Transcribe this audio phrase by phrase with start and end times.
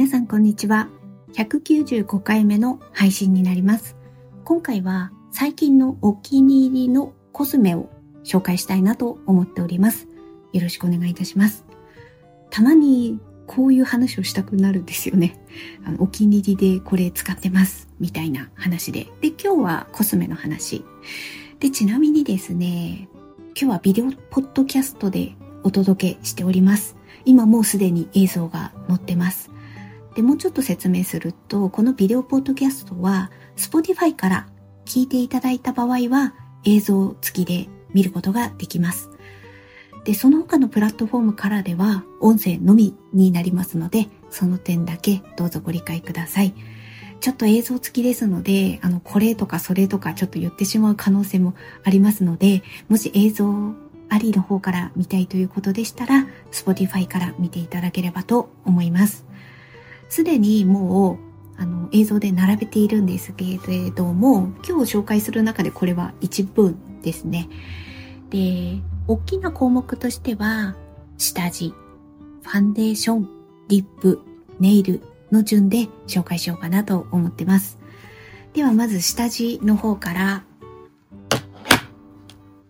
[0.00, 0.88] 皆さんこんにちは。
[1.34, 3.98] 195回目の配信になります。
[4.46, 7.90] 今回は最近のお気に入りのコスメを
[8.24, 10.08] 紹介したいなと思っております。
[10.54, 11.66] よろしくお願いいたします。
[12.48, 15.38] たまにこういう話をしたくなるんですよね。
[15.84, 17.86] あのお気に入りでこれ使ってます。
[18.00, 19.06] みたいな話で。
[19.20, 20.82] で、今日はコスメの話。
[21.58, 23.10] で、ちなみにですね、
[23.48, 26.96] 今日はビデオポッドキャストでお届けしております。
[27.26, 29.50] 今もうすでに映像が載ってます。
[30.20, 34.48] で、もうちょっと説明すると、このビデオポッドキャストは、Spotify から
[34.84, 36.34] 聞いていただいた場合は、
[36.66, 39.08] 映像付きで見ることができます。
[40.04, 46.52] で、その他のプラットフォームからでは、音声のみになりますので、その点だけどうぞご理解ください。
[47.20, 53.72] ちょっと映像付きですので、あの、これとかそれとかちょっと言ってしまう可能性もありますので、もし映像
[54.10, 59.29] ありの方から見たいということでしたら、Spotify から見ていただければと思います。
[60.10, 61.18] すでにもう
[61.56, 67.48] あの映像で並べているんですけれども、今日紹介する中でこれは一部ですね。
[68.28, 70.74] で、大きな項目としては、
[71.16, 71.74] 下地、
[72.42, 73.28] ファンデーション、
[73.68, 74.20] リップ、
[74.58, 75.00] ネイル
[75.30, 77.78] の順で紹介しようかなと思ってます。
[78.52, 80.44] ではまず下地の方から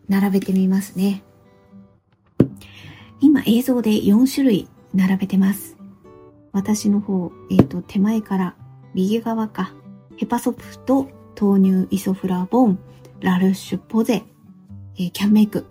[0.08, 1.22] 並べてみますね。
[3.20, 5.79] 今映像で4種類並べてます。
[6.52, 8.56] 私の方、えっ、ー、と、手前から
[8.94, 9.72] 右側か、
[10.16, 11.08] ヘパソフト、
[11.40, 12.78] 豆乳イソフラボン、
[13.20, 14.24] ラルッシュポゼ、
[14.96, 15.66] えー、キャンメイク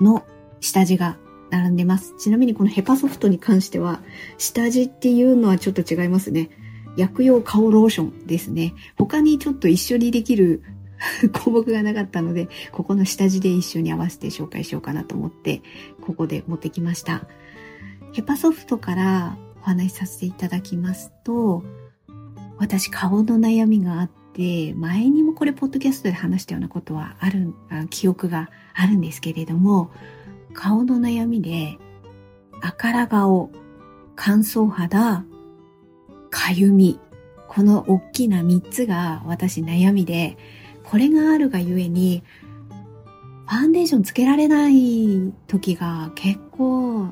[0.00, 0.24] の
[0.60, 1.16] 下地が
[1.50, 2.14] 並んでます。
[2.18, 4.00] ちなみにこのヘパソフトに関しては、
[4.36, 6.50] 下地っていうのはちょっと違いますね。
[6.96, 8.74] 薬用顔ローションですね。
[8.96, 10.62] 他にちょっと一緒にできる
[11.44, 15.62] 項目がなかったので、ここの下地で一緒に合わせて紹介しようかなと思って、
[16.00, 17.26] ここで持ってきました。
[18.12, 21.62] ヘパソフトからお話しさせていただきますと、
[22.58, 27.54] 私顔の悩みがあって、前にもこれポッドキャストで話したようなことはある、
[27.90, 29.90] 記憶があるんですけれども、
[30.54, 31.78] 顔の悩みで、
[32.60, 33.50] 赤ら顔、
[34.16, 35.24] 乾燥肌、
[36.30, 36.98] かゆみ、
[37.46, 40.36] この大きな3つが私悩みで、
[40.84, 42.22] これがあるがゆえに、
[43.46, 47.08] ファンデーションつけられない時が結構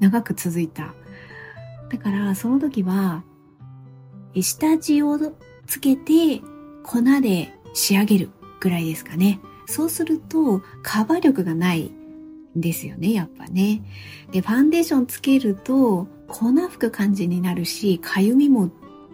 [0.00, 0.94] 長く続いた
[1.92, 3.22] だからその時は、
[4.34, 5.18] 下地を
[5.66, 6.40] つけて
[6.82, 8.30] 粉で仕上げる
[8.60, 9.40] ぐらいですかね。
[9.66, 11.92] そうするとカバー力がない
[12.56, 13.82] んですよね、やっぱね。
[14.32, 18.70] で、ファンデーションつけると粉吹く感じになるし、かゆみも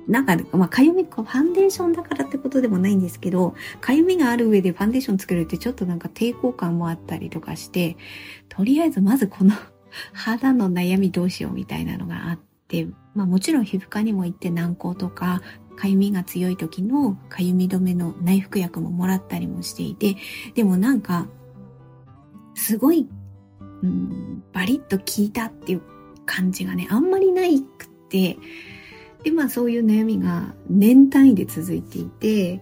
[0.06, 7.96] なんか、まあ、かゆみ、ファンデーションだからってことでもないんですけど、かゆみがある上でファンデーションつけるってちょっとなんか抵抗感もあったりとかして、
[8.48, 9.52] とりあえずまずこの
[10.14, 12.47] 肌の悩みどうしようみたいなのがあって、
[13.14, 15.42] まあもちろん皮膚科にも行って軟膏とか、
[15.76, 20.16] かゆみが強い時のかゆみ止めの内服薬ももらったりもしていて、
[20.54, 21.28] でもなんか、
[22.54, 23.08] すごい、
[23.82, 25.82] うん、バリッと効いたっていう
[26.26, 28.36] 感じがね、あんまりないくって、
[29.22, 32.60] で、まあそういう悩みが年単位で続いていて、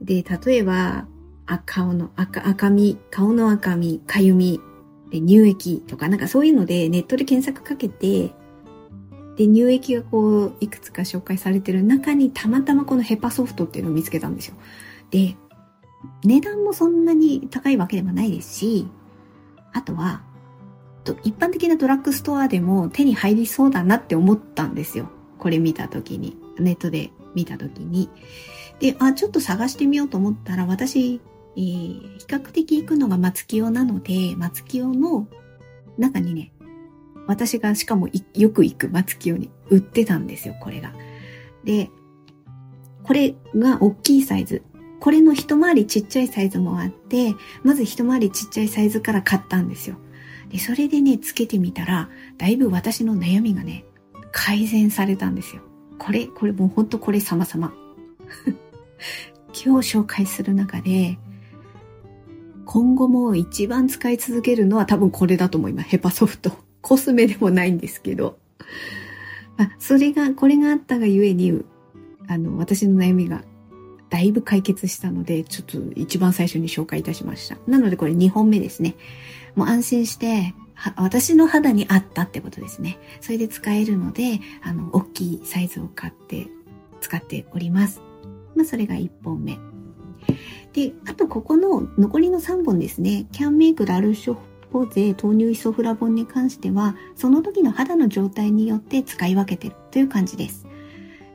[0.00, 1.06] で、例えば、
[1.64, 4.60] 顔の赤、赤み、顔の赤み、かゆみ、
[5.10, 8.32] で乳液とかなんかそういうのでネットで検索かけて
[9.36, 14.54] で、乳液がこう、いくつか紹介されてる中にたまたまこのヘパソフトっていうのを見つけたんですよ。
[15.10, 15.36] で、
[16.24, 18.88] 値段もそんなに高いわけでもないですし、
[19.72, 20.22] あとは、
[21.22, 25.08] 一般的なドラッグストアでも手に入りそうだなって思ったんですよ。
[25.38, 26.36] これ見たときに。
[26.58, 28.08] ネットで見たときに。
[28.80, 31.20] で、あ、ちょっと探してみようと思ったら、私、
[31.56, 35.28] えー、比較的行くのが松清なので、松清の
[35.98, 36.52] 中にね、
[37.26, 40.92] 私がしかもよく行く松清に売ってたんですよ、これが。
[41.64, 41.90] で、
[43.02, 44.62] これが大きいサイズ。
[44.98, 49.96] これの一回りちっちゃいサイズもあって、まず一回りちっちゃいサイズから買ったんですよ。
[50.50, 52.08] で、それでね、つけてみたら、
[52.38, 53.84] だいぶ私の悩みがね、
[54.32, 55.62] 改善されたんですよ。
[55.98, 57.72] これ、これもうほんとこれ様々。
[59.64, 61.18] 今日紹介する中で、
[62.64, 65.88] 今後も一番使い続けるのは多分これだと思います。
[65.88, 66.65] ヘパソフト。
[66.86, 68.38] コスメでもないんですけど、
[69.56, 71.64] まあ、それが、これがあったがゆえに、
[72.28, 73.42] あの、私の悩みが
[74.08, 77.58] だいぶ解決したので、ちょっと一番最初に紹介いたしました。
[77.66, 78.94] なのでこれ2本目ですね。
[79.56, 80.54] もう安心して、
[80.94, 82.98] 私の肌に合ったってことですね。
[83.20, 86.46] それで使えるので、あの、大きいサイズを買って
[87.00, 88.00] 使っております。
[88.54, 89.58] まあ、それが1本目。
[90.72, 93.26] で、あとここの残りの3本ですね。
[93.32, 94.36] キャンメイクラルショッ
[94.76, 100.66] 方で豆乳イソフラボンに関してはその時の肌の状態によって使い分けてるという感じです。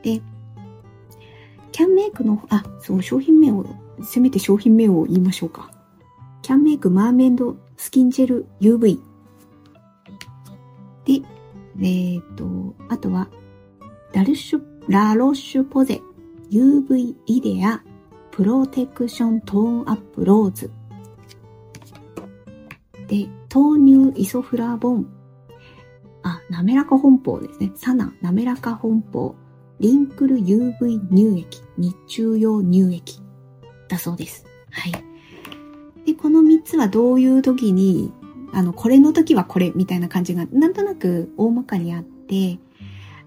[0.04, 0.22] で、
[1.72, 3.66] キャンメイクの、あ、そう、商品名を、
[4.04, 5.72] せめて商品名を言いましょうか。
[6.42, 9.00] キャンメイクマーメンドスキンジェル UV。
[11.06, 13.30] で、えっ、ー、と、あとは、
[14.14, 16.02] ラルシュ、ラロッシュポゼ
[16.50, 17.82] UV イデア
[18.32, 20.72] プロテクショントーンアップローズ。
[23.12, 25.06] で、豆乳イソフラボン。
[26.24, 27.74] あ、滑らか本邦ですね。
[27.76, 29.34] サナ、滑らか本邦。
[29.82, 33.22] リンクル UV 乳液、日中用乳液
[33.90, 34.46] だそうです。
[34.70, 34.94] はい。
[36.06, 38.14] で、この3つはどういう時に、
[38.54, 42.60] あの、これの時はこれみたいな感じがなんとなく大まかにあって、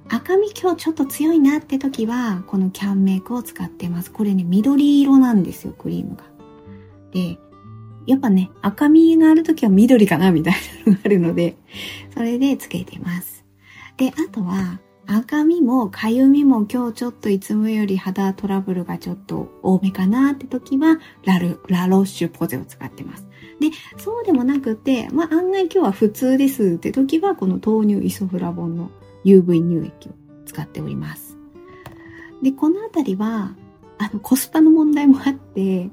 [0.09, 4.11] 赤み今日ちょっと強いなって時は、このキャンメイクを使ってます。
[4.11, 6.25] これね、緑色なんですよ、クリームが。
[7.13, 7.39] で、
[8.07, 10.55] やっぱね、赤みがある時は緑かなみたい
[10.87, 11.57] なのがあるので、
[12.13, 13.45] それでつけてます。
[13.97, 23.27] で、あとは、赤みもかゆみも今日ちょっといつもより肌トラブルがちょっと多めかなって時はラル、ラロッシュポゼを使ってます。
[23.61, 23.69] で、
[23.99, 28.91] そうでもなくて、まあ案外今日は普通ですって時はこの豆乳イソフラボンの
[29.25, 30.13] UV 乳液を
[30.47, 31.37] 使っております。
[32.43, 33.55] で、このあたりは、
[33.99, 35.91] あのコスパの問題もあって、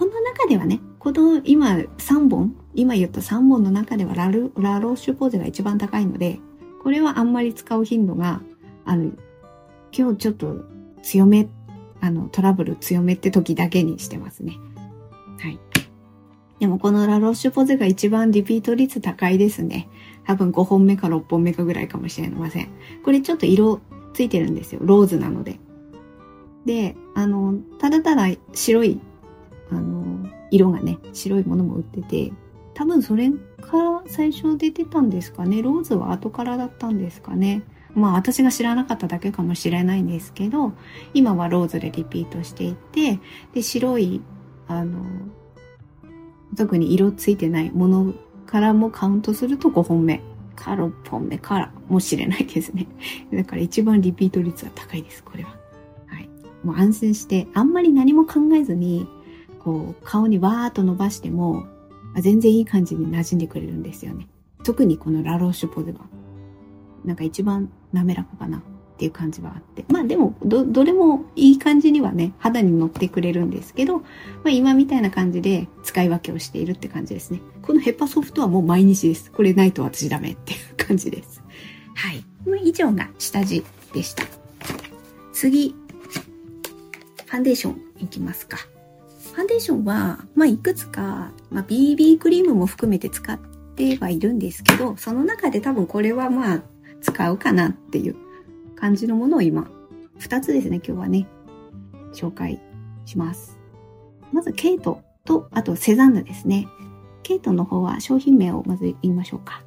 [0.00, 6.40] この中ではね、この今3本、今言った3本の中ではラルラロッシュポーゼが一番高いので、
[6.82, 8.40] これはあんまり使う頻度が、
[8.86, 9.12] あの、
[9.92, 10.64] 今日ちょっと
[11.02, 11.50] 強め、
[12.00, 14.56] あの、トラブル強めって時だけにしてますね。
[15.38, 15.60] はい。
[16.60, 19.86] でもこのラロッシュポーゼが一番リピート率高いですね。
[20.24, 22.68] 多分5本目か6本目かぐらいかもしれません。
[23.04, 23.80] これちょっと色
[24.14, 24.80] ついてるんですよ。
[24.82, 25.60] ローズなので。
[26.64, 28.98] で、あの、ただただ白い、
[29.70, 32.32] あの、色がね、白いものも売ってて、
[32.74, 35.62] 多分それから最初出てたんですかね。
[35.62, 37.62] ローズは後からだったんですかね。
[37.94, 40.72] まあ私が知らなかっただけかもしれないんですけど、
[41.14, 43.18] 今はローズでリピートしていて、
[43.52, 44.20] で、白い、
[44.68, 45.04] あの、
[46.56, 48.14] 特に色ついてないもの
[48.46, 50.20] からもカウントすると5本目
[50.60, 52.86] か6本目からもしれないですね。
[53.32, 55.56] だから一番リピート率は高いです、これは。
[56.06, 56.28] はい。
[56.62, 59.08] もう安心して、あんまり何も考えずに、
[59.62, 61.66] こう、顔にわーっと伸ばしても、
[62.16, 64.26] 全然いい感じに馴染んでくれるんですよね。
[64.64, 66.00] 特にこのラローシュポゼは。
[67.04, 68.62] なんか一番滑らかかなっ
[68.98, 69.84] ていう感じはあって。
[69.88, 74.04] まあでも、ど、どれもいい感じにはね、肌に乗ってくれるんですけど、ま
[74.46, 77.40] あ今みたいな感じで使い分けをしているって感じですね。
[77.62, 79.30] このヘッパソフトはもう毎日です。
[79.30, 81.42] これないと私ダメっていう感じです。
[81.94, 82.24] はい。
[82.62, 84.24] 以上が下地でした。
[85.32, 85.74] 次、
[87.26, 88.58] ファンデーションいきますか。
[89.32, 93.38] ファンデーションは、まあ、いくつか、まあ、BB クリームも含めて使っ
[93.76, 96.62] てはいるんですけど、その中で多分これはまあ、
[97.00, 98.16] 使うかなっていう
[98.76, 99.70] 感じのものを今、
[100.18, 101.26] 2つですね、今日はね、
[102.12, 102.60] 紹介
[103.06, 103.58] します。
[104.32, 106.68] まず、ケイトと、あと、セザンヌですね。
[107.22, 109.62] ケイトの方は商品名をまず言いましょうか。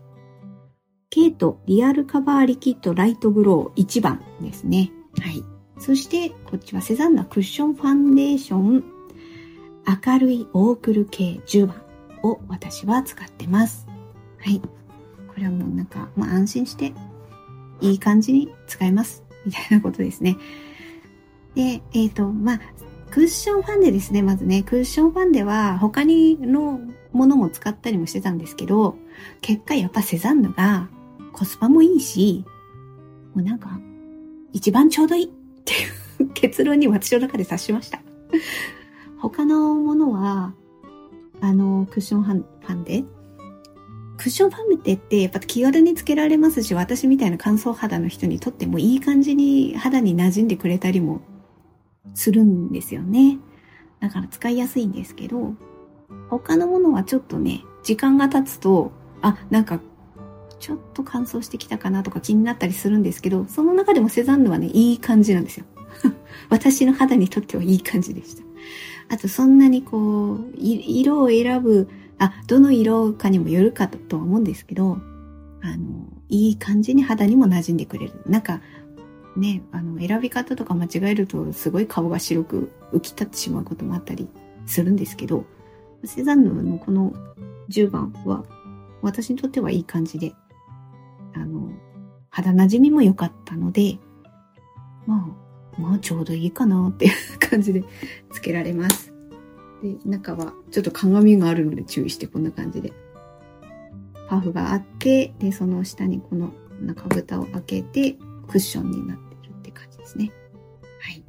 [1.10, 4.92] ケイトリアルカバーリキッドライトグロー1番ですね。
[5.22, 5.44] はい。
[5.78, 8.84] そして、こっちはセザンナクッションファンデーション
[9.86, 11.82] 明るいオークル系10番
[12.24, 13.88] を私は使ってます。
[14.40, 14.60] はい。
[14.60, 16.94] これはもうなんか、まあ、安心して
[17.82, 19.24] いい感じに使えます。
[19.46, 20.38] みたいなことですね。
[21.56, 22.62] で、えっ、ー、と、まあ、
[23.12, 24.64] クッションファンデですね、まずね。
[24.64, 26.80] クッションファンデは他にの
[27.12, 28.98] ものも使ったりもしてたんですけど、
[29.42, 30.90] 結果やっぱセザンヌが
[31.32, 32.46] コスパもいいし、
[33.36, 33.80] もうなんか、
[34.52, 35.28] 一番ちょうどいいっ
[35.66, 38.02] ていう結論に私の中で達しました。
[39.30, 40.54] 他のものは、
[41.40, 43.06] あの、クッションファンデ？
[44.18, 51.22] クッションファンデってやっぱ気軽につけられますし、私みたいな乾燥肌の人にとってもいい感じに肌に馴染んでくれたりも
[52.14, 53.40] するんですよね。
[54.02, 55.54] だから使いやすいんですけど、
[56.30, 59.80] 他のものはちょっとね、時間が経つと、あ、なんか、
[60.60, 65.66] ちょっと乾燥してきたかなとか気になったりするんですけど、その中でもセザンヌはね、いい感じなんですよ。
[66.50, 68.44] 私の肌にとってはいい感じでした。
[69.14, 74.98] あとそんなにこう、色を選ぶ、あ、どの色かにもよるかとは思うんですけど、
[75.62, 78.14] あの、いい感じに肌にも馴染んでくれる。
[78.26, 78.60] なんか、
[79.36, 84.28] ね、あの、選び方とか間違えるとすごい顔が白く浮き立ってしまうこともあったり
[84.66, 85.46] するんですけど、
[86.04, 87.14] セザンヌのこの
[87.70, 88.44] 10番は
[89.04, 90.34] 私にとってはいい感じで、
[91.36, 91.72] あの、
[92.32, 94.00] 肌馴染みも良かったので、
[95.06, 95.43] まあ、
[95.78, 97.84] まあちょうどいいかなっていう感じで
[98.32, 99.14] つけられます。
[99.82, 102.94] で、中はちょっと鏡があるので注意してこんな感じで。
[104.30, 108.14] パフがあって、で、その下にこの中蓋を開けて、
[108.48, 110.32] クッションになってるって感じですね。
[111.00, 111.24] はい。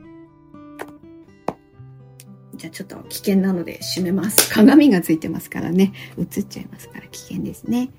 [2.54, 4.50] じゃあちょっと危険なので閉めます。
[4.52, 5.92] 鏡がついてますからね。
[6.18, 7.90] 映っちゃいますから危険ですね。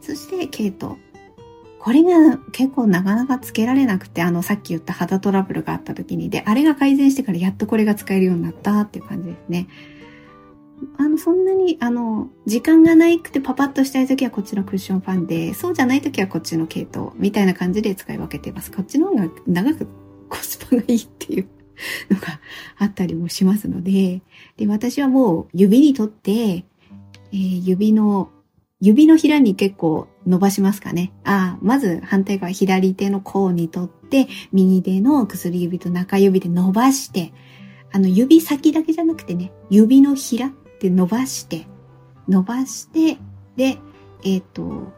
[0.00, 0.98] そして、ケイト。
[1.82, 9.66] これが結構なかなかつけられなくて、あの、さっき言った肌トラブルがあった時に、で、あれが改善してからやっとこれが使えるようになったっていう感じですね。
[10.96, 18.70] あの、そんなに、あの、時間がないくてパパッとしたい時はこっちのクッションファンで、そうじゃない時はこっちの系統みたいな感じで使い分けています。
[18.70, 19.88] こっちの方が長く
[20.28, 21.48] コスパがいいっていう
[22.10, 22.38] のが
[22.78, 24.22] あったりもしますので、
[24.56, 28.30] で、私はもう指にとって、えー、指の、
[28.82, 31.12] 指のひらに結構伸ばしますかね。
[31.22, 37.32] ああ、まず反対側左手の甲にとって、右手の薬指と中指で伸ばして、
[37.92, 41.68] あの指先だけじゃなくてね、指のひらで伸ばして、
[42.28, 43.18] 伸ばして、
[43.54, 43.78] で、
[44.24, 44.92] えっ、ー、と、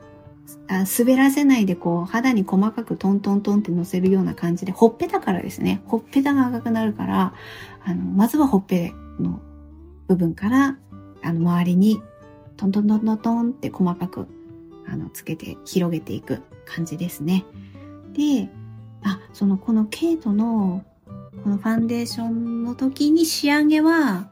[0.66, 7.34] あ滑らせないでこう肌に細かくトントントンって乗せるような感じで、ほっぺたからですね、ほっぺたが赤くなるから、
[7.84, 9.42] あの、まずはほっぺの
[10.08, 10.78] 部分から、
[11.22, 12.00] あの、周りに
[12.56, 14.26] トントントントンって細かく、
[14.86, 17.44] あの、つけて広げていく感じですね。
[18.12, 18.50] で、
[19.02, 20.84] あ、その、このケイトの、
[21.42, 24.30] このファンデーションの時に仕上げは、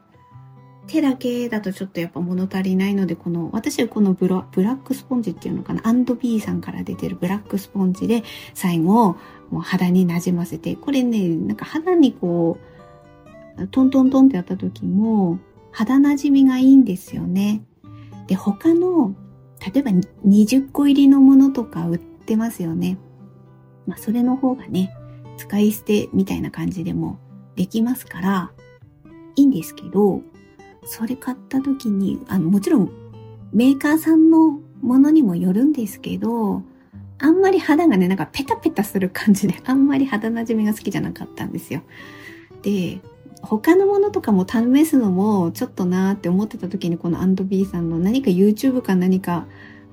[0.87, 8.25] 手だけだとちょっとやっぱ物足りないので、この、私はこのブラブラックスポンジっていうのかな、アンドビーさんから出てるブラックスポンジで
[8.55, 9.17] 最後、
[9.51, 12.59] もう肌になじませて、これね、なんか肌にこ
[13.59, 15.39] う、トントントンってやった時も、
[15.71, 17.63] 肌なじみがいいんですよね。
[18.33, 19.15] で、他の、
[19.61, 19.91] 例えば
[20.27, 22.97] 20個入りのものとか売ってますよね。
[23.87, 24.91] まあ、それの方がね、
[25.37, 27.19] 使い捨てみたいな感じでも
[27.57, 28.53] できますから、
[29.37, 30.23] いいんですけど、
[30.87, 32.91] それ買った時に、あの、もちろん
[33.53, 36.63] メーカーさんのものにもよるんですけど、
[37.19, 41.83] あんまり肌がね、なんかペタペタする感じで、あんまり肌なじみが好きじゃなかったんですよ。
[42.63, 42.99] で、
[43.43, 49.47] 他のものとかも試すのもちょっとなーって思ってた時にこのアンドビーさんの何か YouTube か何か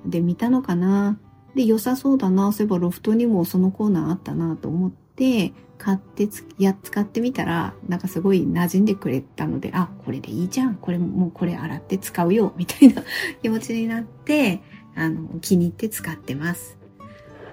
[0.05, 1.17] で見たのかな
[1.55, 2.51] で、良さそうだな。
[2.51, 10.75] そういえばロフトにもそのコーナーあったなと思って、買ってつ、や、使ってみたら、なんかすごい馴染んでくれたので、あ、これでいいじゃん。
[10.75, 12.53] これもうこれ洗って使うよ。
[12.57, 13.03] みたいな
[13.41, 14.61] 気持ちになって、
[14.95, 16.77] あの、気に入って使ってます。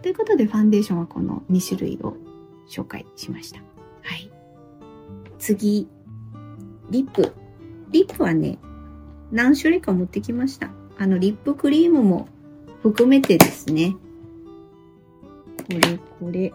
[0.03, 2.17] ということで、ファンデーションはこの2種類を
[2.69, 3.61] 紹介しました。
[4.03, 4.31] はい。
[5.39, 5.89] 次、
[6.91, 7.33] リップ。
[7.91, 8.59] リップはね、
[9.31, 10.71] 何種類か持ってきました。
[10.99, 12.29] あの、リップクリームも
[12.83, 13.97] 含めてですね。
[15.59, 16.51] これ、これ。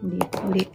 [0.00, 0.68] これこれ。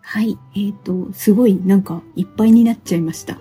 [0.00, 0.38] はい。
[0.54, 3.38] えっ、ー、と、すごいなんかいっぱいになっちゃいました。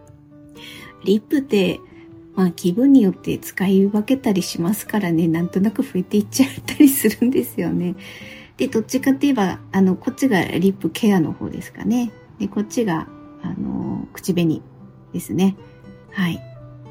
[1.04, 1.80] リップって、
[2.40, 7.96] まあ気分によって使い分けたりしますからね、なんとなく増えていっちゃったりするんですよね。
[8.56, 12.10] で、どっちかって言えば、あの、こっちがリップケアの方ですかね。
[12.38, 13.08] で、こっちが、
[13.42, 14.62] あの、口紅
[15.12, 15.54] ですね。
[16.12, 16.40] はい。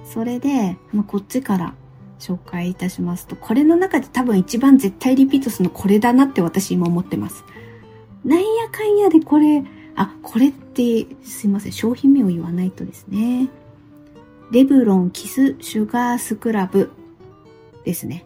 [0.03, 1.73] それで、まあ、こっちから
[2.19, 7.43] 紹介いたしますと、これの中で多分一番絶対リピートするのこれだなって私今思ってます。
[8.23, 9.63] なんやかんやでこれ、
[9.95, 13.49] あ、これってすいません、商品名を言わないとですね。
[14.51, 16.91] レブロンキスシュガースクラブ
[17.85, 18.25] ですね。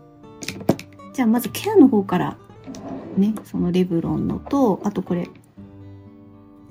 [1.13, 2.37] じゃあまずケアの方から
[3.17, 5.29] ね、そのレブロンのと、あとこれ、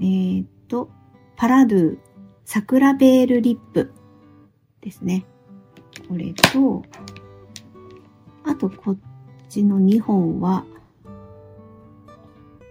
[0.00, 0.90] えー、っと、
[1.36, 1.98] パラドゥ
[2.44, 3.92] 桜ベールリップ
[4.80, 5.24] ですね。
[6.08, 6.82] これと、
[8.44, 8.96] あとこっ
[9.48, 10.64] ちの2本は、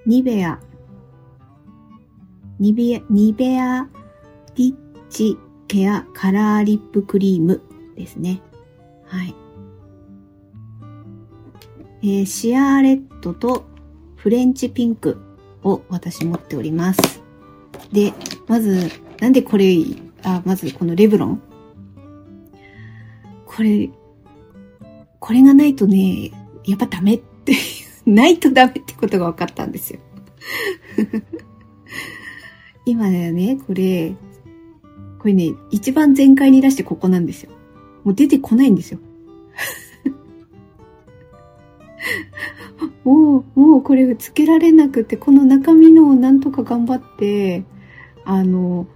[0.05, 0.59] ニベア、
[2.59, 3.87] ニベア、ニベア
[4.55, 5.37] リッチ
[5.71, 7.61] ケアカラーリップクリーム
[7.95, 8.41] ですね。
[9.05, 9.33] はい。
[12.03, 13.63] えー、シアーレットと
[14.17, 15.17] フレンチピンク
[15.63, 17.23] を私持っております。
[17.93, 18.13] で、
[18.47, 19.77] まず、なんでこれ、
[20.23, 21.41] あ、まずこのレブロン？
[23.45, 23.89] これ、
[25.21, 26.31] これがないとね、
[26.65, 27.53] やっぱダメって、
[28.05, 30.01] ないとダメってことが分かったんですよ。
[32.85, 34.13] 今だよね、これ、
[35.21, 37.51] これね、一番全開に出してここなんですよ。
[38.03, 38.99] もう出てこないんですよ。
[43.05, 47.65] もう、もうこれつけられなくて、この中身のをなんとか頑張って、
[48.25, 48.87] あの、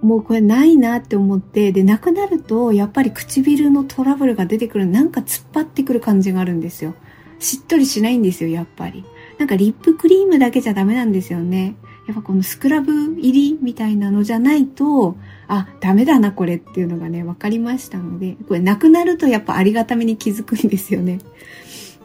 [0.00, 6.94] もうこれないなって思って、で、なくなると、やっぱり唇のトラブルが出てくる、なんか突っ張ってくる感じがあるんですよ。
[7.38, 9.04] しっとりしないんですよ、やっぱり。
[9.38, 11.76] なんかリップクリームだけじゃダメなんですよね。
[12.08, 21.18] やっぱこのスクラブ入りみたいなのじゃないと、あ、ダメだなこれっていうのがね、分かりましたので、これなくなるとやっぱありがために気づくんですよね。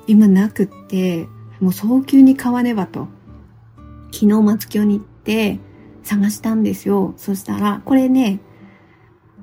[0.05, 1.29] 今なくって、
[1.61, 3.07] もう早急に買わねばと。
[4.11, 5.59] 昨日松京に行って
[6.03, 7.13] 探したんですよ。
[7.15, 8.41] そしたら、これね、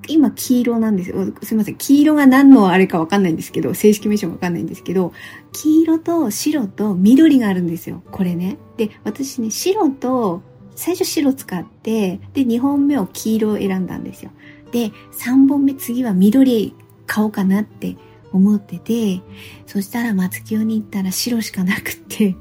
[0.09, 1.33] 今黄色なんですよ。
[1.43, 1.77] すいません。
[1.77, 5.15] 黄色が何のあれかわかんないんですけど、正式名称わかんないんですけど、
[5.53, 8.03] 黄色と白と緑があるんですよ。
[8.11, 8.59] これね。
[8.77, 10.43] で、私ね、白と、
[10.81, 14.31] 最初白使って、で、2本目を黄色を選んだんですよ。
[14.73, 16.75] で、3本目次は緑
[17.07, 17.99] 買おうかなって
[18.33, 19.21] 思ってて、
[19.67, 22.35] そしたら松清に行ったら白しかなくって、い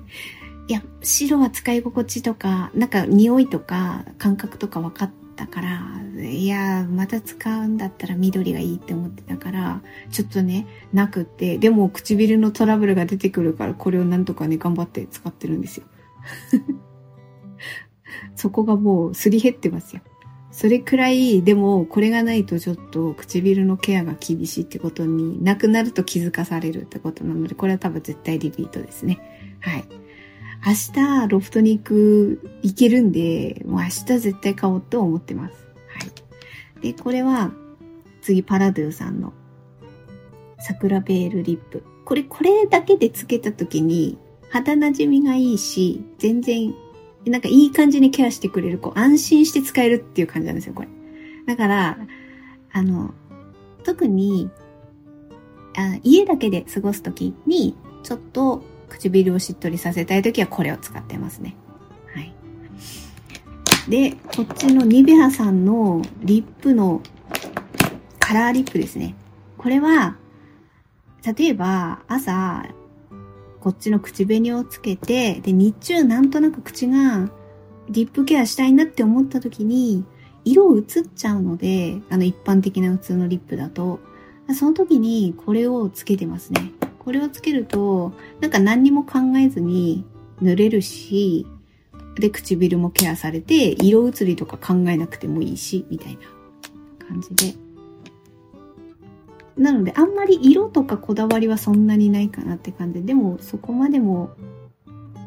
[0.70, 9.82] や、白は使い心地とか、なんか匂いとか感覚とか分かったから、いや、また使うんだったら緑がいいって思ってたから、
[10.12, 15.86] ちょっとね、なくって、でも唇のトラブルが出てくるから、これをなんとかね、頑張って使ってるんですよ。
[18.36, 20.02] そこがもうすり減ってますよ。
[20.52, 29.58] それくらい、でもこれがないとちょっと唇のケアが厳しいってことになくなると気づかされるってことなので、これは多分絶対リピートですね。
[29.62, 29.84] はい。
[30.66, 35.56] 明日ロフトに行く、行けるんで、もう明日絶対買おうと思ってます。
[35.88, 36.06] は
[36.82, 36.82] い。
[36.82, 37.54] で、これは、
[38.22, 39.34] 次パラドゥさんの
[40.60, 41.84] 桜ベールリップ。
[42.04, 44.18] これ、これだけでつけた時に
[44.50, 46.74] 肌馴染みがいいし、全然
[47.26, 50.88] なんかいい感じにケアしてくれる、こう安心して使えるっていう感じなんですよ、これ。
[51.46, 51.98] だから、
[52.72, 53.14] あの、
[53.84, 54.50] 特に、
[55.76, 61.56] あ家だけで過ごすときに、ちょっと唇をしっとりさせたいときはこれを使ってますね。
[62.14, 62.34] はい。
[63.90, 67.02] で、こっちのニベアさんのリップの
[68.20, 69.16] カラーリップですね。
[69.58, 70.18] これは、
[71.38, 72.66] 例えば朝
[73.62, 77.30] こっちの口紅をつけて、で、日中なんとなく口が
[77.90, 80.06] リップケアしたいなって思った時に、
[80.46, 80.84] 色移っ
[81.16, 84.00] ちゃうので、あの一般的な普通のリップだと、
[84.54, 86.72] その時にこれをつけてますね。
[87.00, 90.06] これをつけると、なんか何にも考えずに
[90.42, 91.46] 塗れるし、
[92.16, 96.20] で、唇もケアされて、色移りとか考えなくてもいいし、みたいな
[97.08, 97.69] 感じで。
[99.60, 104.32] なので、あんまり色とかこだわりはそんなにないかなって感じで、もそこまでも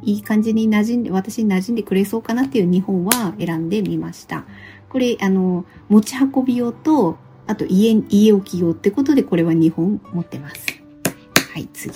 [0.02, 4.44] いい感じに馴染んで、私に馴染んでくれそうかなっていう2本は選んでみました。
[4.88, 10.66] これ、あの、持ち運び用と、あと家、家置き用ってことでこれは2本持ってます。
[11.52, 11.92] はい、次。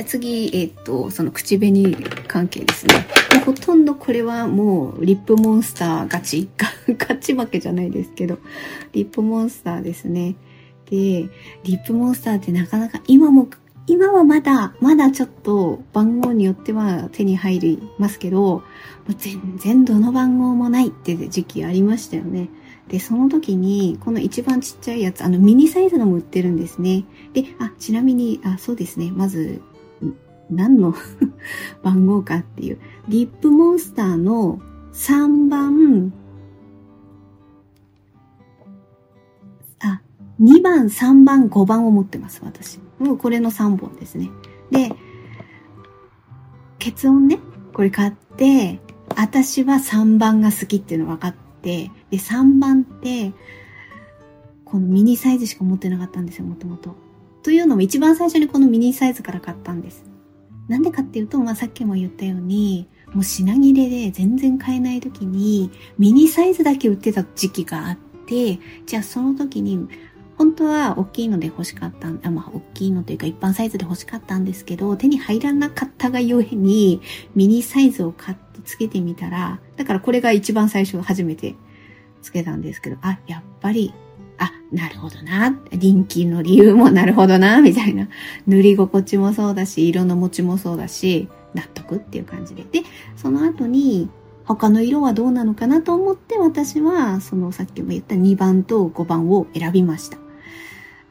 [0.00, 1.94] じゃあ次、えっ、と、その口紅
[2.26, 3.06] 関係ですね。
[3.44, 6.48] ほとんどこれはもうリップモンスターガチ
[6.96, 8.38] ガチ負けじゃないですけど、
[8.92, 10.36] リップモンスターですね。
[10.88, 13.48] で、リップモンスターってなかなか今も、
[13.86, 18.62] 今はまだ、まだちょっと番号によっては手に入りますけど、も
[19.10, 22.48] う全然どの番号もないって時期ありましたよね。
[22.88, 27.04] で、その時に、この一番ちっちゃいやつ、あのミニサイズのも売ってるんですね。
[27.34, 29.12] で、あ、ちなみに、あ、そうですね。
[29.14, 29.60] まず、
[30.50, 30.94] 何の
[31.82, 32.78] 番号かっていう。
[33.08, 34.60] リップモンスターの
[34.92, 36.12] 3番、
[39.80, 40.00] あ、
[40.40, 42.80] 2番、3番、5番を持ってます、私。
[42.98, 44.30] もうこれの3本ですね。
[44.70, 44.92] で、
[46.78, 47.38] 結音ね、
[47.72, 48.80] これ買って、
[49.16, 53.32] 私は3番が好きっていうの分かって、で、3番って、
[54.64, 56.94] このミニサイズしか持ってなかったんですよ、もともと。
[57.42, 60.09] というのも一番最初にこのミニサイズから買ったんです。
[60.70, 69.88] なんでかっていうと、まあ、さっきも言ったように、もう品切れで全然買えない時に、ミニサイズだけ売ってた時期があって、じゃあその時に、
[70.38, 77.02] 本当は大きいので欲しかったあ、まあ、大きいのというか一般サイズで欲しかったんですけど、手に入らなかったがゆえに、
[77.34, 81.56] ミニサイズを買ってつけてみたら、だからこれが一番最初初めて
[82.22, 83.92] つけたんですけど、あ、やっぱり
[84.40, 85.54] あ、なるほどな。
[85.70, 88.08] 人気の理由もなるほどな、みたいな。
[88.46, 92.64] 塗り心地もそうだし、色の持ちもそうだし、納得っていう感じで。
[92.64, 92.82] で、
[93.16, 94.08] その後に、
[94.46, 100.18] 他の色はどうなのかなと思って私は、そのさっきも言った2番と5番を選びました。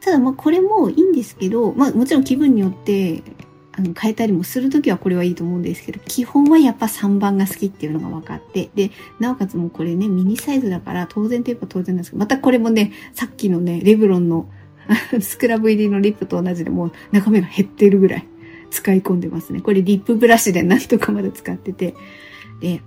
[0.01, 3.21] ただまあこれもいいんですけど、まあもちろん気分によって
[3.71, 14.49] あの変えたりもするときはこれはいいと思うんですけど、基本はやっぱ3番が好きっていうのが分かって、で、なおかつもうこれね、ミニサイズだから当然といえば当然なんですけど、またこれもね、さっきのね、レブロンの
[15.21, 18.27] スクラブ入りのリップと同じでもう中身が減ってるぐらい
[18.71, 19.61] 使い込んでますね。
[19.61, 21.95] これリップブラシでなんとかまで使ってて、
[22.59, 22.81] で、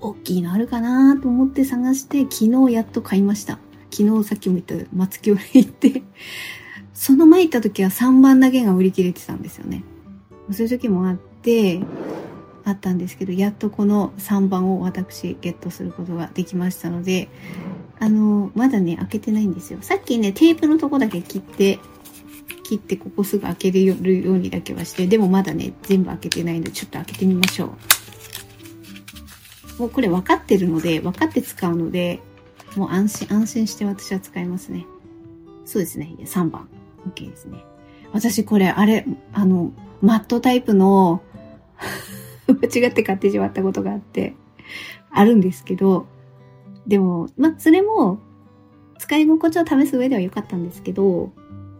[0.00, 3.58] 大きいのあるかなと思って探して、昨日やっと買いました。
[3.90, 6.02] 昨日さっきも言った松清に行って
[6.94, 9.84] その前行った時は3番だけが売り切れてたんですよね。
[10.52, 11.80] そういう時もあって、
[12.64, 17.28] あったんですけど、やっとこの3番を私ゲットすることができましたので、
[18.00, 19.80] あの、まだね、開けてないんですよ。
[19.82, 21.78] さっきね、テープのとこだけ切って、
[22.62, 23.98] 切ってここすぐ開けるよう
[24.38, 27.74] にだけはして、でもまだね、全部開けてないので、ちょっと開けてみましょ
[29.78, 29.80] う。
[29.80, 32.20] もうこれ分かってるので、分かって使うので、
[32.76, 34.86] もう安心、安心して私は使いますね。
[35.66, 36.14] そうですね。
[36.20, 36.68] 3番。
[37.08, 37.64] OK ですね。
[38.12, 41.22] 私これ、あれ、あの、マットタイプの
[42.46, 44.34] 間違って買ってしまったことがあって、
[45.10, 46.06] あるんですけど、
[46.86, 48.18] でも、ま、それも、
[48.98, 51.32] 使い心地を試す上では良かったんですけど、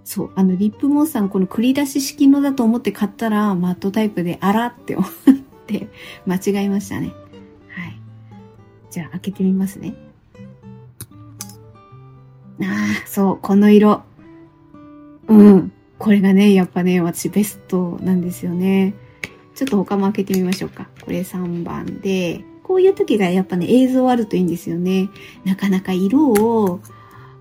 [0.04, 5.10] そう、あの、リップモンスターのこの繰り出し式のだと思って買ったら、マットタイプで、あらって思っ
[5.66, 5.88] て、
[6.26, 7.12] 間違えましたね。
[7.68, 7.98] はい。
[8.90, 9.94] じゃあ、開けてみますね。
[12.60, 12.64] あ
[13.04, 14.02] あ、そう、この色。
[15.28, 15.72] うん。
[15.98, 18.94] これがね、やっぱね、私ベストなんですよね。
[19.54, 20.88] ちょっと他も開けてみましょうか。
[21.02, 25.08] これ3番で、こういう時がやっぱね、映像あるといいんですよね。
[25.44, 26.80] なかなか色を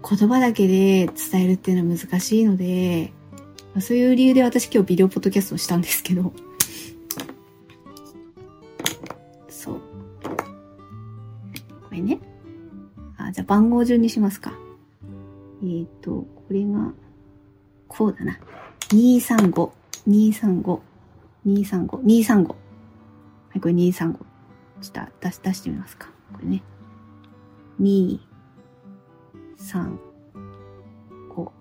[0.07, 3.13] 言葉だけで伝えるっていうのは難しいので、
[3.79, 6.33] そういう理由で私今日ビデオポッドキャストをしたんですけど。
[9.49, 9.75] そう。
[9.75, 9.81] こ
[11.91, 12.19] れね。
[13.17, 14.53] あ、じゃあ番号順にしますか。
[15.63, 16.93] えっ、ー、と、これが、
[17.95, 18.39] こうだな。
[18.89, 19.69] 235、
[20.07, 20.79] 235、
[21.45, 22.47] 235、235。
[22.47, 22.55] は
[23.55, 23.93] い、これ235。
[23.93, 26.07] ちょっと出し、出してみますか。
[26.33, 26.63] これね。
[27.79, 28.19] 2、
[29.57, 29.97] 3、
[31.29, 31.35] 5。
[31.35, 31.53] こ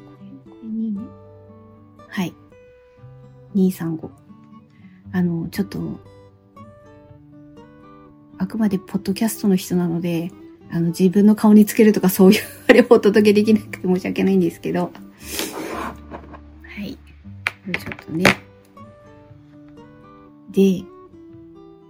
[0.00, 0.08] れ、
[0.50, 1.00] これ2ね。
[2.08, 2.34] はい。
[3.54, 4.10] 235。
[5.12, 6.00] あの、ちょっと、
[8.38, 10.32] あくまでポッドキャストの人なので、
[10.70, 14.92] あの、自分の顔につけるとかそういうあれをお届けできなくて申し訳ないんですけど。
[16.62, 16.92] はい。
[16.94, 18.24] ちょっとね。
[20.50, 20.84] で、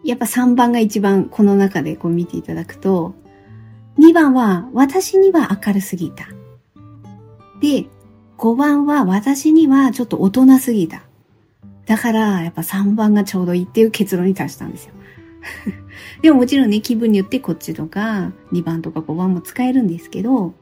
[0.05, 3.15] やっぱ3番が一番この中でこう見ていただくと、
[3.99, 6.29] 2番は私には明るすぎた。
[7.61, 7.87] で、
[8.39, 11.03] 5番は私にはちょっと大人すぎた。
[11.87, 14.93] だから、やっぱ3番がちょうどいいっていう結論に達したんですよ。
[16.23, 20.55] でももちろんね、気分によってこっちとか、2番とか5番も使えるんですけど、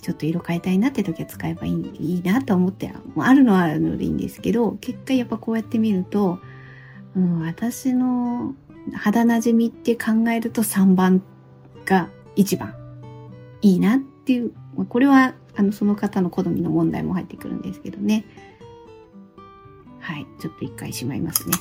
[0.00, 6.38] ちょっと色変えたいなって時は使えばいいいいなと思って、もうあるのはあるのでいいんですけど、結果やっぱこうやって見ると、
[7.14, 8.54] うん、私の
[8.94, 11.22] 肌なじみって考えると3番
[11.84, 12.74] が一番
[13.60, 14.52] いいなっていう、
[14.88, 18.24] これはあのその方の好みの問題も入ってくるんですけどね。
[19.98, 21.54] はい、ちょっと一回しまいますね。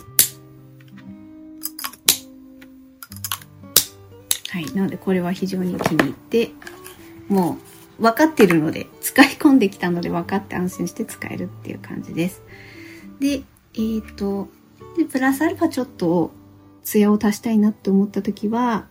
[4.51, 4.65] はい。
[4.73, 6.51] なので、これは非常に気に入って、
[7.27, 7.57] も
[7.99, 12.41] う、分かってるので、使い込んできたので分かって安心して使えるっていう感じです。
[13.19, 14.47] で、えっ、ー、と、
[14.97, 16.31] で、プラスアルファちょっと、
[16.83, 18.87] ツヤを足したいなって思った時は、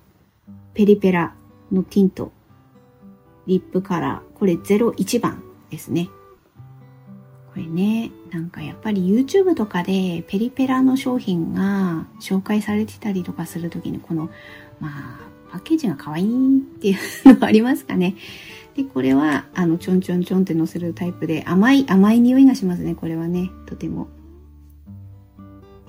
[0.75, 1.35] ペリペラ
[1.73, 2.31] のティント、
[3.47, 6.09] リップカラー、これ01番ですね。
[7.53, 14.31] これね、なんかやっぱり YouTube とかでペリペラの商品が紹介されてたりとかするときにこの、
[14.79, 18.17] まあ、パッケージが可愛いっていうのがありますかね。
[18.75, 23.51] で、これは、あの、ちょんちょんちょんって乗せるタイプで、甘い、甘い匂いがしますね、これはね。
[23.67, 24.09] とても。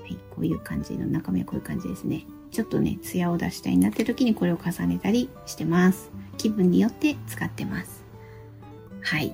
[0.00, 2.26] はい、こういう感じの中身はこういう感じですね。
[2.50, 6.10] ちょっとね、ツヤを出したいなって時にこれを重ねたりしてます。
[6.36, 8.04] 気分によって使ってます。
[9.02, 9.32] はい。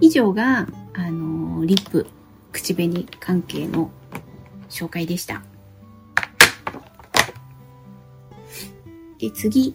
[0.00, 2.06] 以上が、あのー、リップ、
[2.52, 3.90] 口紅関係の
[4.68, 5.42] 紹介でした。
[9.18, 9.74] で、次。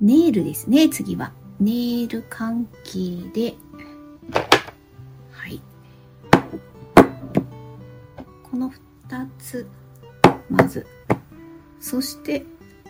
[0.00, 1.32] ネイルですね、次は。
[1.58, 3.54] ネイル関係で、
[5.32, 5.60] はい。
[8.42, 9.66] この二つ、
[10.48, 10.86] まず。
[11.80, 12.44] そして、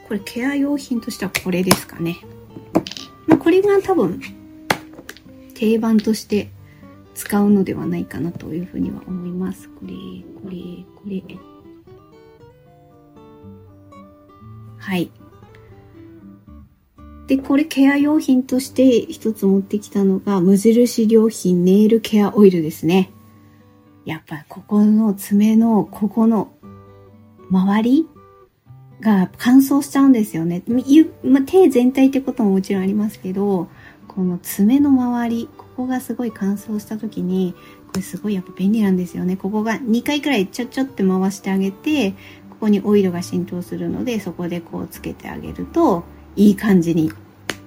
[0.09, 2.19] これケア用品としてはこれですかね。
[3.39, 4.21] これが多分
[5.57, 6.51] 定番として
[7.15, 9.69] 使うのではないかなというふうには思います。
[9.71, 9.93] これ、
[10.43, 11.23] これ、これ。
[14.77, 15.11] はい。
[17.27, 23.11] で、これケア用品として一つ持ってきたのが、無印良品ネイルケアオイルですね。
[24.05, 26.53] やっぱここの爪の、ここの
[27.51, 28.09] 周り
[29.01, 30.63] が乾燥しちゃうんですよね。
[31.25, 33.69] ま手全体ってことももちろんありますけど、
[34.09, 37.55] この爪の周り、ここがすごい乾燥した時に、
[37.89, 39.37] これすごいやっぱ便利なんですよね。
[39.37, 42.13] ここが2回くらいちょちょって回してあげて、
[42.51, 46.05] ここにオイルが浸透するので、そこでこうつけてあげると、
[46.37, 47.13] いい感じに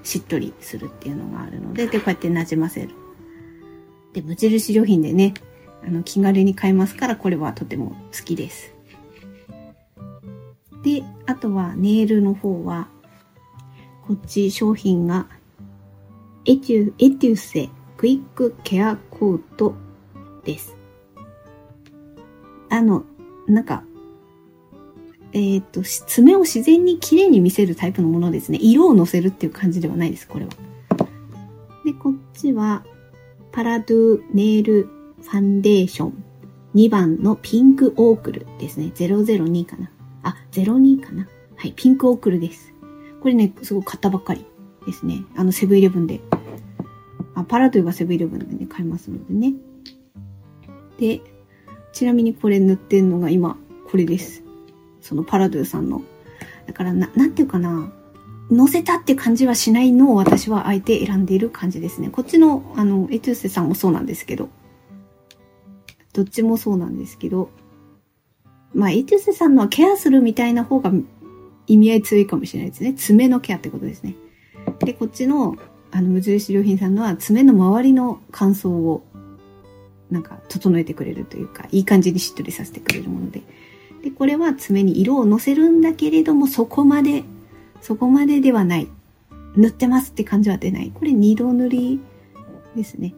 [0.03, 2.89] しっとりするっていうのがあるので、で、こうやって馴染ませる。
[4.13, 5.33] で、無印良品でね、
[5.85, 8.73] あの、気軽に買えますから、これはとても好きです。
[10.83, 12.87] で、あとはネイルの方は、
[14.07, 15.27] こっち商品が、
[16.49, 19.75] エチュ、エテュセクイックケアコート
[20.43, 20.75] です。
[22.71, 23.03] あの、
[23.47, 23.83] なんか、
[25.31, 28.57] えっ、ー、と、爪を自然に綺麗に見せるタイプのものですね。
[28.59, 30.51] 色をのせるっていう感じではないです、これは。
[31.85, 32.83] で、こっちは、
[33.51, 34.89] パラドゥネイル
[35.21, 36.23] ファンデーション
[36.73, 38.91] 2番のピンクオークルですね。
[38.95, 39.91] 002かな。
[40.23, 41.27] あ、02かな。
[41.57, 42.73] はい、ピンクオークルです。
[43.21, 44.47] これね、すごい買ったばっかり
[44.87, 45.23] ですね。
[45.35, 46.19] あの、セブンイレブンで。
[47.49, 49.53] パラドゥがセブンイレブンでね、買えますのでね。
[50.97, 51.21] で、
[51.91, 53.57] ちなみにこれ塗ってんのが今、
[53.89, 54.43] これです。
[55.01, 56.01] そのパラドゥさんの。
[56.67, 57.91] だからな、なんていうかな。
[58.51, 62.09] 乗せたって感じはしないのを私はあえて選んでいる感じですね。
[62.09, 64.49] こっちの、あの、エトゥーセさんもそうなんですけど。
[66.13, 67.49] どっちもそうなんですけど。
[68.73, 70.91] まあ、エトゥーセさんのはケアするみたいな方が
[71.67, 72.93] 意味合い強いかもしれないですね。
[72.93, 74.15] 爪のケアってことですね。
[74.79, 75.55] で、こっちの、
[75.91, 79.03] あの、無印良品さんのは爪の周りの乾燥を
[80.09, 83.41] なんか整えてくれるというか、いい感じにしっとりさせてくれるもので。
[84.03, 87.23] で、これは爪に色をのせるんだけれども、そこまで、
[87.81, 88.87] そこまでではない。
[89.55, 90.91] 塗ってますって感じは出ない。
[90.93, 91.99] これ二度塗り
[92.75, 93.13] ですね。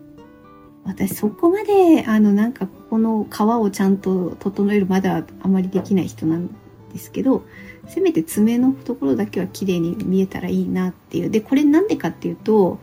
[0.84, 6.49] 私そこまで、あの、なんかここの皮をちゃんと整えるまではあまりできない人なん
[6.91, 7.43] ですけど、
[7.88, 11.30] せめて爪のところだけは綺麗に見えたらいいなっていう。
[11.30, 12.80] で、これなんでかっていうと、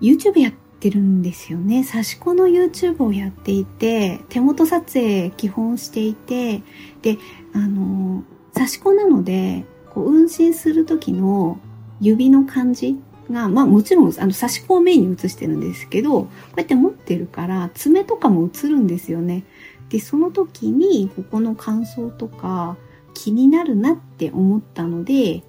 [0.00, 1.84] YouTube やってるんですよね。
[1.84, 6.62] 刺し子の YouTube をやっていて、手元撮影基本していて、
[7.02, 7.18] で、
[7.54, 11.58] あの、刺し子なので、こう、運針する時の
[12.00, 12.98] 指の感じ
[13.30, 19.44] が、まあもちろん、あの、刺し子をメインに映してるんですけど、こうやって持ってるから、爪とかも映るんですよね。
[19.92, 22.78] で、その時に、ここの感想とか、
[23.12, 25.42] 気になるなって思ったので、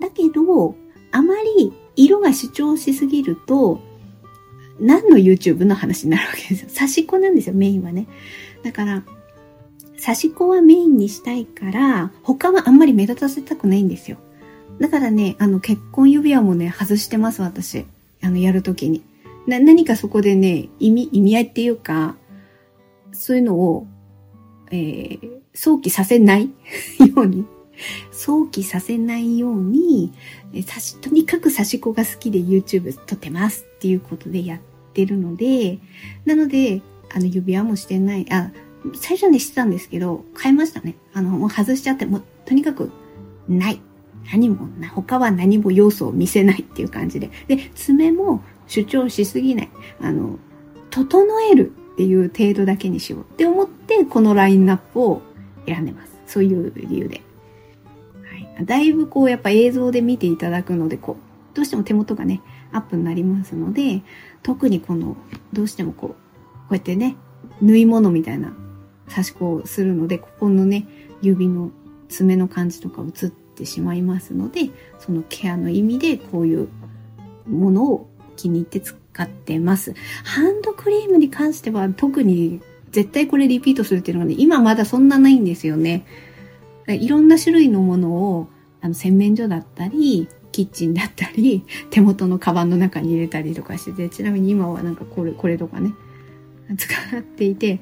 [0.00, 0.74] だけど、
[1.12, 3.80] あまり色が主張しすぎると、
[4.80, 6.68] 何の YouTube の話になるわけですよ。
[6.74, 8.08] 刺し子なんですよ、メインはね。
[8.64, 9.04] だから、
[10.04, 14.16] 刺し子はメインにしたいから、他はあんまり目立たせたくないんですよ。
[14.80, 17.86] だからね、あの、結婚指輪もね、外してます、私。
[18.22, 19.04] あの、やるときに。
[19.46, 22.16] な、何かそこでね、意味、意味合いっていうか、
[23.16, 23.86] そういうのを、
[24.70, 26.50] えー、想起させない
[27.14, 27.44] ように、
[28.10, 30.12] 想起させないように、
[30.52, 34.60] えし、とにかく刺し子が好きで YouTube 撮ってますっていうことでやっ
[34.92, 35.78] てるので、
[36.24, 36.82] なので、
[37.14, 38.50] あの、指輪もしてない、あ、
[38.94, 40.96] 最初にしてたんですけど、変えましたね。
[41.12, 42.90] あの、もう外しちゃって、もう、とにかく、
[43.48, 43.80] ない。
[44.32, 47.30] 何も、他は何も要素を見せないっていう感じで。
[47.46, 49.70] で、爪も主張しすぎない。
[50.00, 50.38] あの、
[50.90, 55.22] 整えるっていう程度だけにしようって思って、このラインナップを
[55.64, 56.12] 選んでます。
[56.26, 57.22] そういう理由で。
[58.22, 58.66] はい。
[58.66, 64.02] だいぶこう、やっぱ映像で見ていただくので、こう、どうしても手元がね、アップになりますので、
[64.42, 65.16] 特にこの、
[65.54, 66.16] どうしてもこう、こ
[66.72, 67.16] うやってね、
[67.62, 68.54] 縫い物みたいな
[69.08, 70.86] 差し子をするので、ここのね、
[71.22, 71.70] 指の
[72.10, 76.68] 爪の感じとか映ってしまいますので、そのケアの意味でこういう
[77.48, 79.94] ものを気に入って使ってます。
[80.24, 82.60] ハンドクリームに関しては特に
[82.92, 86.06] 絶対これリピートするっていうのがね、今まだそんなないんですよね。
[86.88, 88.48] いろんな種類のものを、
[88.80, 95.92] あの、洗面所だったり、キッチンだったり、手元のカバンの中に入れたりとかしてて、ちなみに今はなんかこれ、これとかね、
[96.78, 97.80] 使っていて、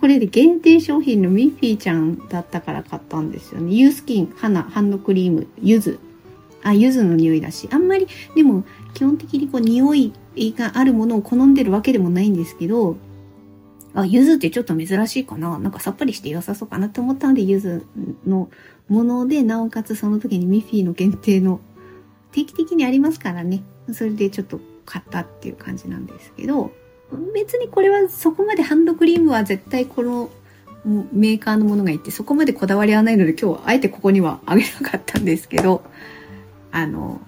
[0.00, 3.74] これで限定商品のミッフィーちゃんだったから買ったんですよね。
[3.74, 5.98] ユースキン、花、ハンドクリーム、柚子。
[6.62, 7.68] あ、柚子の匂いだし。
[7.70, 10.12] あんまり、でも、基本的にこう、匂い
[10.56, 12.96] があるものを好んでるわけでもないんですけど、
[13.94, 17.84] あ、柚子ってちょっと珍しいかななんかさっぱりして良さそうかなって思ったので、柚子
[18.26, 18.50] の
[18.88, 21.60] もので、なおかつその時にミッフィーの限定の
[22.32, 23.62] 定期的にありますからね。
[23.92, 26.72] それでちょっと買ったっていう感じなんですけど、
[27.34, 30.30] 別にこれはそこまでハンドクリームは絶対この
[31.12, 35.82] メーカーのものがいて、そこまでこだわりはないので今日はあえてここにはあげなかったんですけど、
[36.70, 37.20] あの、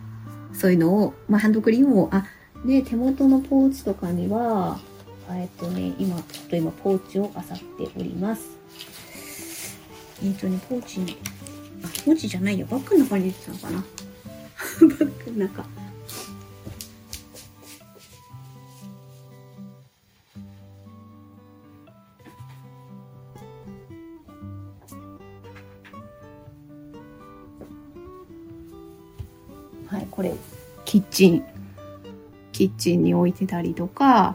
[0.53, 2.27] そういうのを、まあ、ハンドクリームを、あ、
[2.65, 4.79] で、手元のポーチとかには、
[5.31, 7.35] えっとね、今、ちょっと今、ポーチを漁っ
[7.89, 8.59] ております。
[10.25, 11.17] えっとね、ポーチに、
[11.85, 12.67] あ、ポーチじゃないよ。
[12.69, 13.79] バッグの中に入れてたのかな。
[14.99, 15.65] バッグの中。
[29.87, 30.35] はい、これ、
[30.85, 31.58] キッチン。
[32.59, 34.35] キッチンに置いてたりとか、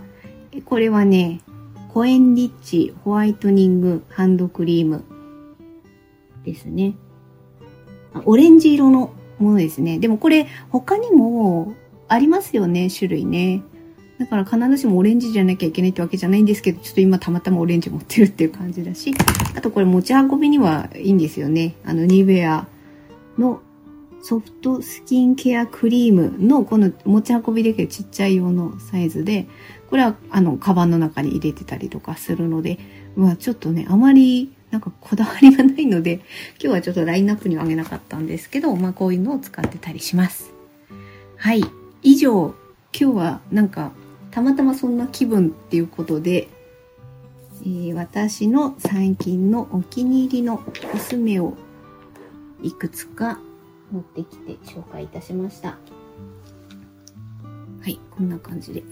[0.63, 1.41] これはね、
[1.93, 5.03] コエンリッチホワイトニングハンドクリーム
[6.45, 6.95] ですね。
[8.23, 9.99] オレンジ色のものですね。
[9.99, 11.73] でもこれ他にも
[12.07, 13.61] ありますよね、種類ね。
[14.19, 19.13] だから必ずしもオレンジじゃなきゃいけないってわけじゃないんですけど、ちょっと今たまたまオレンジ持ってるっていう感じだし、
[19.53, 21.75] あとこれ持ち運びにはいいんですよね。
[21.83, 22.67] あの、ニベア
[23.37, 23.61] の
[24.23, 29.47] ソフトスキンケアクリームのこの持ち運びできるちっちゃい用のサイズで、
[29.89, 32.79] これはあの、カバンの中に入れてたりとかするので、
[33.17, 36.21] まあちょっとね、あまりなんかこだわりがないので、
[36.53, 40.53] 今日はちょっとラインナップにはあげなかったんですけど、まあこういうのを使ってたりします。
[41.35, 41.61] はい。
[42.01, 42.55] 以上、
[42.97, 43.91] 今日はなんか
[44.31, 46.47] たまたまそんな気分っていうことで、
[47.63, 51.55] えー、私の最近のお気に入りのコスメを
[52.61, 53.37] いくつか
[53.93, 55.69] 持ってきて紹介いたしました。
[55.69, 55.77] は
[57.87, 58.83] い、こんな感じで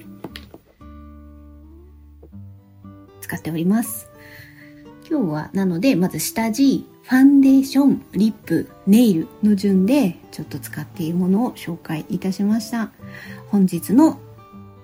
[3.19, 4.09] 使っております。
[5.09, 12.91] 今日はなので、まず下地、ファンデーション、リップ、ネイルの順でちょっと使っているものを紹介いたしました。
[13.47, 14.19] 本日の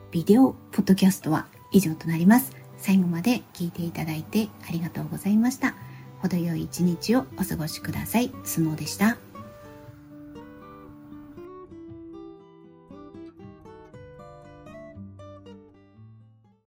[0.09, 2.55] ビデオポッドキャストは以上となります。
[2.77, 5.75] 最後まで聞いていただいてありがとうございました。
[6.21, 8.31] 程よい一日をお過ごしください。
[8.43, 9.17] スノーでした。